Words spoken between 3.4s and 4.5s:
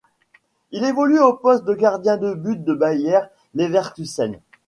Leverkusen.